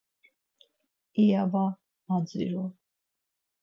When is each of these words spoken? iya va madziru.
iya 1.21 1.41
va 1.51 1.65
madziru. 2.07 2.63